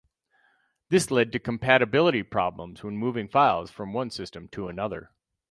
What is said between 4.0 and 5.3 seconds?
file system to another.